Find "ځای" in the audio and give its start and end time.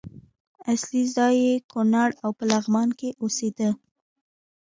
1.15-1.35